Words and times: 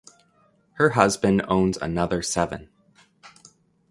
Her 0.79 0.89
husband 0.89 1.43
owns 1.47 1.77
another 1.77 2.23
seven. 2.23 2.69